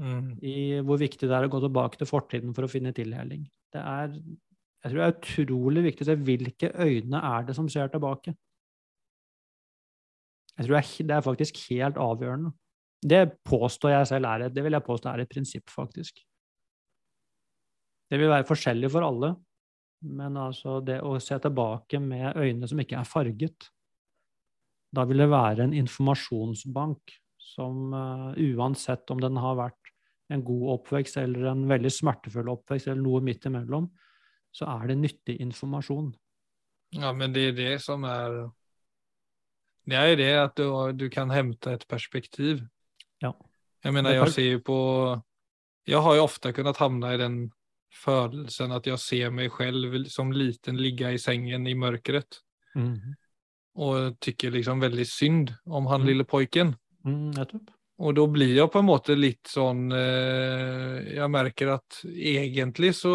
[0.00, 0.36] Mm.
[0.44, 3.46] I hvor viktig det er å gå tilbake til fortiden for å finne tilheling.
[3.72, 4.14] Det er,
[4.80, 8.32] jeg tror det er utrolig viktig å se hvilke øyne er det som ser tilbake.
[10.56, 12.54] Jeg tror det er faktisk helt avgjørende.
[13.00, 16.20] Det påstår jeg selv er et, det vil jeg påstå er et prinsipp, faktisk.
[18.10, 19.34] Det vil være forskjellig for alle,
[20.10, 23.68] men altså det å se tilbake med øyne som ikke er farget,
[24.90, 29.92] da vil det være en informasjonsbank som uh, uansett om den har vært
[30.34, 33.88] en god oppvekst eller en veldig smertefull oppvekst eller noe midt imellom,
[34.54, 36.10] så er det nyttig informasjon.
[36.96, 38.50] Ja, men det er det som er
[39.86, 42.64] Det er det at du, du kan hente et perspektiv
[43.22, 43.32] ja.
[43.84, 44.78] Jeg mener, jeg ser jo på,
[45.88, 47.38] Jeg har jo ofte kunnet havne i den
[47.90, 52.40] følelsen at jeg ser meg selv som liten ligge i sengen i mørket.
[52.74, 53.16] Mm.
[53.80, 56.06] Og tykker liksom veldig synd om han mm.
[56.06, 56.74] lille pojken.
[57.04, 57.32] Mm,
[57.98, 63.14] Og da blir jeg på en måte litt sånn eh, Jeg merker at egentlig så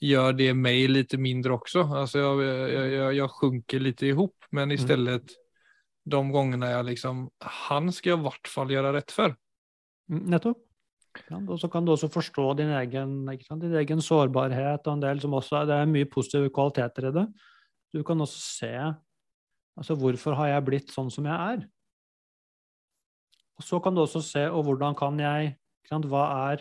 [0.00, 1.82] gör det mig lite mindre också.
[1.82, 4.74] Alltså jag, jag, jag, jag sjunker lite ihop, men mm.
[4.74, 5.24] istället
[6.04, 9.36] de gangene jeg liksom Han skal jeg i hvert fall gjøre rett for.
[10.10, 10.64] Mm, nettopp.
[11.26, 15.20] Ja, og så kan du også forstå din egen, din egen, sårbarhet og en del
[15.20, 17.26] som også Det er mye positive kvaliteter i det.
[17.92, 18.74] Du kan også se
[19.76, 21.64] altså hvorfor har jeg blitt sånn som jeg er?
[23.58, 25.56] Og så kan du også se og hvordan kan jeg
[25.90, 26.60] Hva er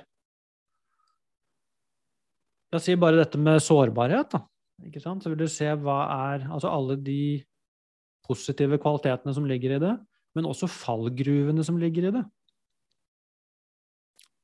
[2.69, 4.35] La oss si bare dette med sårbarhet.
[4.35, 4.43] da,
[4.85, 5.23] ikke sant?
[5.23, 5.99] Så vil du se hva
[6.33, 7.43] er Altså alle de
[8.27, 9.95] positive kvalitetene som ligger i det,
[10.37, 12.23] men også fallgruvene som ligger i det.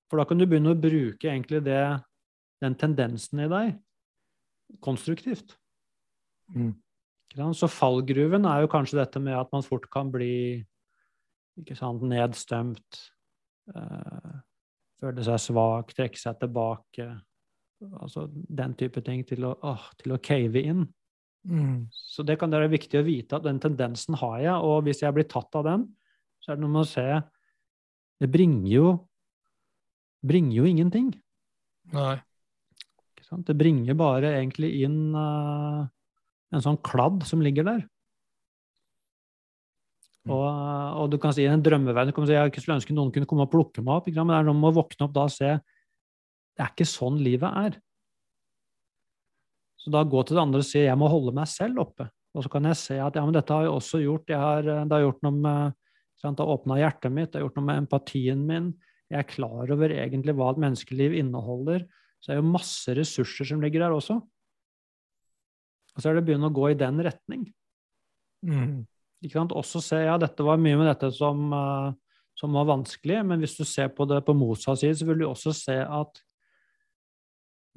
[0.10, 1.84] For da kan du begynne å bruke egentlig det,
[2.64, 3.76] den tendensen i deg
[4.82, 5.54] konstruktivt.
[6.50, 6.74] Mm.
[7.54, 10.64] Så fallgruven er jo kanskje dette med at man fort kan bli
[11.56, 12.02] Ikke sant?
[12.04, 13.12] Nedstemt.
[13.72, 14.34] øh,
[15.00, 17.06] føle seg svak, trekke seg tilbake.
[18.00, 20.86] Altså den type ting til å, åh, til å cave inn.
[21.46, 21.86] Mm.
[21.94, 25.14] Så det kan være viktig å vite at den tendensen har jeg, og hvis jeg
[25.14, 25.84] blir tatt av den,
[26.42, 27.06] så er det noe med å se
[28.22, 28.88] Det bringer jo
[30.26, 31.12] bringer jo ingenting.
[31.94, 32.16] Nei.
[33.46, 35.84] Det bringer bare egentlig inn uh,
[36.54, 37.84] en sånn kladd som ligger der.
[40.26, 40.34] Mm.
[40.34, 43.46] Og, og, du kan si i en drømmeverden si, Jeg skulle ønske noen kunne komme
[43.46, 45.52] og plukke meg opp, men det er noe med å våkne opp da og se
[46.56, 47.80] det er ikke sånn livet er.
[49.80, 52.08] Så da gå til det andre og si jeg må holde meg selv oppe.
[52.36, 54.32] Og så kan jeg se at ja, men dette har jeg også gjort.
[54.32, 55.76] Jeg har, det har gjort noe med
[56.20, 58.72] sant, Det har åpna hjertet mitt, det har gjort noe med empatien min.
[59.12, 61.86] Jeg er klar over egentlig hva et menneskeliv inneholder.
[62.20, 64.18] Så det er jo masse ressurser som ligger der også.
[65.96, 67.46] Og så er det å begynne å gå i den retning.
[68.46, 68.84] Mm.
[69.24, 69.54] Ikke sant?
[69.56, 71.94] Også se ja, dette var mye med dette som, uh,
[72.36, 75.28] som var vanskelig, men hvis du ser på det på motsatt side, så vil du
[75.30, 76.25] også se at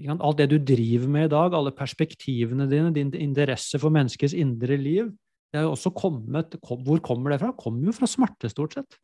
[0.07, 4.77] alt det du driver med i dag, alle perspektivene dine, din interesse for menneskets indre
[4.79, 5.11] liv,
[5.49, 7.51] det er jo også kommet Hvor kommer det fra?
[7.51, 8.99] Det kommer jo fra smerte, stort sett.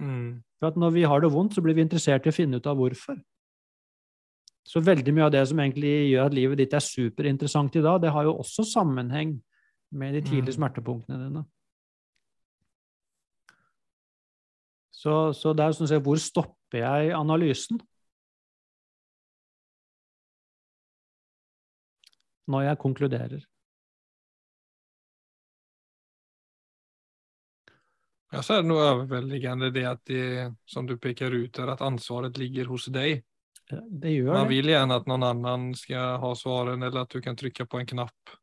[0.00, 0.42] Mm.
[0.58, 2.66] For at når vi har det vondt, så blir vi interessert i å finne ut
[2.66, 3.18] av hvorfor.
[4.64, 8.00] Så veldig mye av det som egentlig gjør at livet ditt er superinteressant i dag,
[8.00, 9.36] det har jo også sammenheng
[9.92, 10.58] med de tidlige mm.
[10.58, 11.44] smertepunktene dine.
[14.90, 17.82] Så, så det er sånn å si, hvor stopper jeg analysen?
[22.50, 23.44] Når jeg konkluderer.
[28.34, 30.24] Ja, så er det noe overveldende det at det,
[30.66, 33.22] som du peker ut, er at ansvaret ligger hos deg.
[33.70, 37.38] Det gjør Man vil gjerne at noen annen skal ha svarene, eller at du kan
[37.38, 38.34] trykke på en knapp.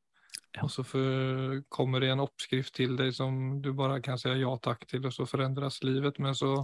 [0.55, 0.63] Ja.
[0.65, 4.51] Og så for, kommer det en oppskrift til deg som du bare kan si ja
[4.63, 6.19] takk til, og så forandres livet.
[6.23, 6.55] Men så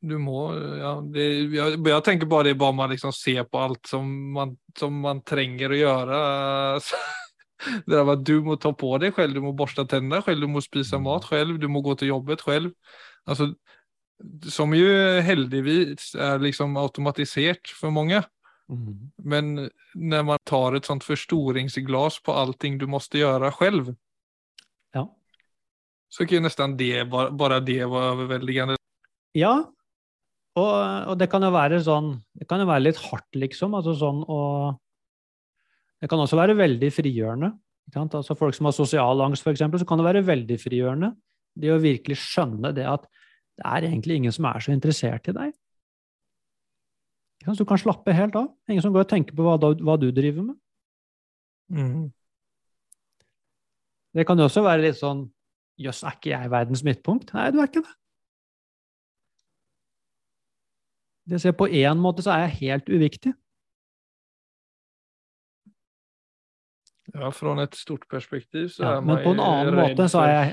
[0.00, 3.88] Du må ja, det, jeg, jeg, tenker bare det bare man liksom ser på alt
[3.90, 4.06] som
[4.36, 6.20] man, som man trenger å gjøre.
[7.88, 10.44] det der med at du må ta på deg selv, du må børste tennene selv,
[10.44, 12.70] du må spise mat selv, du må gå til jobbet selv.
[13.28, 13.50] Altså,
[14.50, 14.88] som jo
[15.22, 18.22] heldigvis er liksom automatisert for mange.
[18.68, 19.10] Mm.
[19.24, 19.52] Men
[19.94, 23.96] når man tar et sånt forstoringsglass på allting du måtte gjøre selv,
[24.94, 25.04] Ja.
[26.08, 28.76] Så kan jo nesten det, bare det være overveldende.
[29.36, 29.68] Ja,
[30.58, 30.74] og,
[31.12, 33.76] og, det kan jo være sånn Det kan jo være litt hardt, liksom.
[33.78, 34.40] altså sånn å
[36.02, 37.52] Det kan også være veldig frigjørende.
[37.96, 41.14] Altså Folk som har sosial angst, f.eks., så kan det være veldig frigjørende.
[41.58, 43.08] Det å virkelig skjønne det at
[43.58, 45.56] det er egentlig ingen som er så interessert i deg.
[47.42, 48.52] Så du kan slappe helt av.
[48.70, 50.58] Ingen som går og tenker på hva, hva du driver med.
[51.74, 52.06] Mm.
[54.14, 55.26] Det kan jo også være litt sånn
[55.78, 57.28] Jøss, er ikke jeg verdens midtpunkt?
[57.36, 57.92] Nei, du er ikke det.
[61.28, 63.34] Det ser På én måte så er jeg helt uviktig.
[67.14, 70.22] Ja, fra et stort perspektiv så ja, er man Men på en annen måte så
[70.24, 70.48] er jeg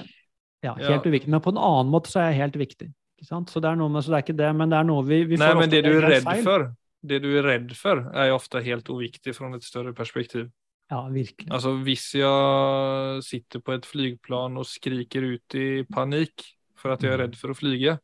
[0.65, 1.11] ja, helt ja.
[1.11, 1.31] uviktig.
[1.31, 2.89] Men på en annen måte så er jeg helt viktig.
[3.25, 5.21] Så det er noe med, så det er ikke det, men det er noe vi,
[5.29, 6.43] vi Nei, men det du er redd feil.
[6.45, 6.67] for,
[7.07, 10.49] det du er redd for, er ofte helt uviktig fra et større perspektiv.
[10.91, 11.49] Ja, virkelig.
[11.49, 16.45] Altså, hvis jeg sitter på et flygplan og skriker ut i panikk
[16.77, 17.23] for at jeg er mm.
[17.23, 17.95] redd for å flyge,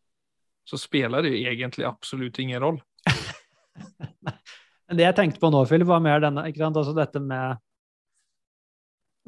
[0.67, 2.83] så spiller det egentlig absolutt ingen rolle.
[4.91, 6.79] det jeg tenkte på nå, Philip, var mer denne, ikke sant?
[6.79, 7.59] Altså dette med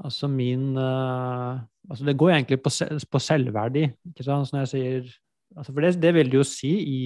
[0.04, 2.72] Altså min uh, altså Det går egentlig på,
[3.12, 4.50] på selvverdi, ikke sant?
[4.50, 5.12] Så når jeg sier
[5.54, 7.02] altså For det, det vil det jo si i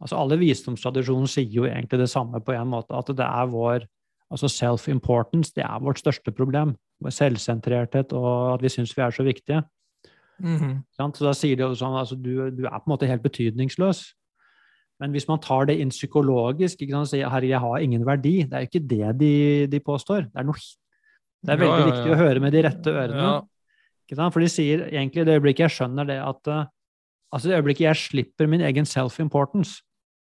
[0.00, 3.84] altså Alle visdomstradisjoner sier jo egentlig det samme på en måte, at det er vår
[4.30, 6.76] altså self-importance det er vårt største problem.
[7.02, 9.60] Vår selvsentrerthet og at vi syns vi er så viktige.
[10.40, 11.12] Mm -hmm.
[11.14, 14.14] Så da sier de jo sånn altså du, du, er på en måte helt betydningsløs.
[15.00, 18.42] Men hvis man tar det inn psykologisk ikke sant, sier herre, jeg har ingen verdi,
[18.44, 20.28] det er jo ikke det de, de påstår.
[20.28, 20.60] Det er, noe,
[21.42, 21.92] det er veldig ja, ja, ja.
[21.94, 24.30] viktig å høre med de rette ørene.
[24.32, 26.48] For de sier egentlig i det øyeblikket jeg skjønner det at
[27.32, 29.82] altså det øyeblikket jeg slipper min egen self-importance,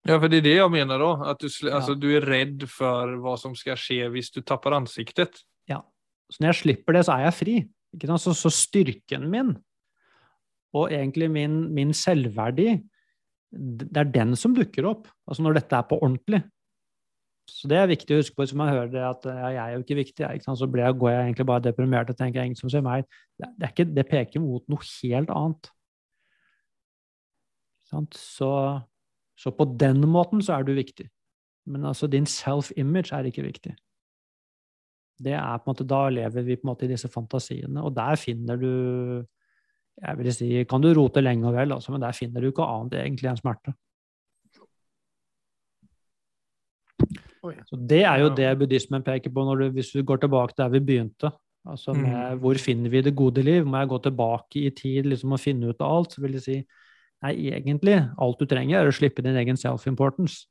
[0.07, 1.11] Ja, for det er det jeg mener da.
[1.33, 5.43] At du, altså, du er redd for hva som skal skje hvis du tapper ansiktet.
[5.69, 5.83] Ja.
[6.31, 7.57] Så når jeg slipper det, så er jeg fri.
[8.21, 9.55] Så, så, styrken min,
[10.77, 12.77] og egentlig min, min, selvverdi,
[13.51, 15.09] det er den som dukker opp.
[15.27, 16.43] Altså når dette er på ordentlig.
[17.49, 19.73] Så det er viktig å huske på hvis man hører det at ja, jeg er
[19.73, 22.59] jo ikke viktig, jeg, ikke så jeg, går jeg egentlig bare deprimert og tenker ingen
[22.59, 23.09] som ser meg.
[23.41, 25.73] Det, ikke, det peker mot noe helt annet.
[28.13, 28.53] Så
[29.39, 31.07] så på den måten så er du viktig.
[31.69, 33.75] Men altså din self-image er ikke viktig.
[35.19, 37.95] Det er på en måte, Da lever vi på en måte i disse fantasiene, og
[37.95, 39.25] der finner du
[39.99, 42.67] jeg vil si, kan du rote lenge og vel, altså, men der finner du ikke
[42.67, 43.75] annet egentlig enn smerte.
[47.67, 50.75] Så Det er jo det buddhismen peker på, du, hvis du går tilbake til der
[50.75, 51.31] vi begynte.
[51.69, 52.39] Altså med, mm.
[52.39, 53.67] Hvor finner vi det gode liv?
[53.67, 56.13] Må jeg gå tilbake i tid liksom, og finne ut av alt?
[56.13, 56.57] Så vil jeg si
[57.23, 60.47] nei, egentlig, alt du trenger, er å slippe din egen self-importance.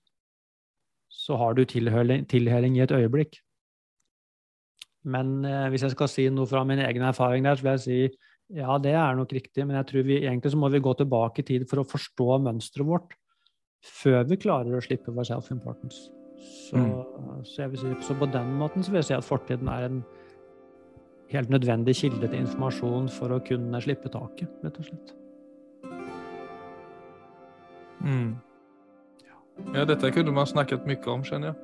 [1.10, 3.40] Så har du tilhøring, tilhøring i et øyeblikk.
[5.08, 7.86] Men eh, hvis jeg skal si noe fra min egen erfaring der, så vil jeg
[7.86, 8.00] si
[8.56, 11.44] ja, det er nok riktig, men jeg tror vi, egentlig så må vi gå tilbake
[11.44, 13.18] i tid for å forstå mønsteret vårt
[13.84, 16.08] før vi klarer å slippe vår self-importance.
[16.38, 17.44] Så, mm.
[17.48, 20.02] så, si, så, på den måten så vil jeg si at fortiden er en
[21.34, 25.16] helt nødvendig kilde til informasjon for å kunne slippe taket, rett og slett.
[28.06, 28.36] Mm.
[29.74, 31.64] Ja, dette kunne man snakket mye om, skjønner jeg.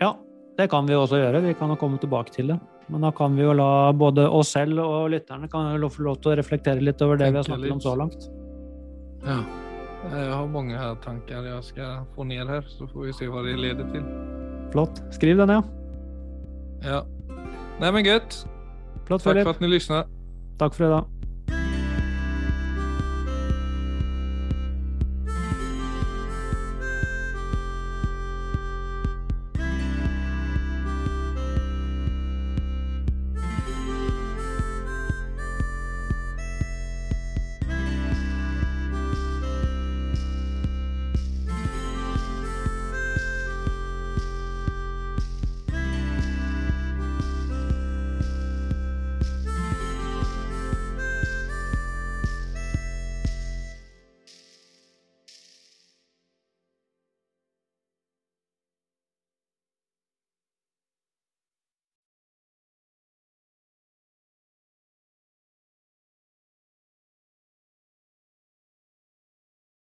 [0.00, 0.14] Ja,
[0.58, 1.40] det kan vi også gjøre.
[1.44, 2.58] Vi kan jo komme tilbake til det.
[2.90, 6.18] Men da kan vi jo la både oss selv og lytterne kan jo få lov
[6.24, 7.76] til å reflektere litt over det Tenker vi har snakket litt.
[7.76, 8.28] om så langt.
[9.26, 9.38] Ja.
[10.08, 13.56] Jeg har mange tanker jeg skal få ned her, så får vi se hva det
[13.58, 14.06] leder til.
[14.72, 15.02] Flott.
[15.14, 15.62] Skriv det ned.
[16.86, 17.02] Ja.
[17.78, 18.40] Nei, men godt.
[19.08, 20.10] Takk for at dere lyttet.
[20.58, 21.17] Takk for i dag.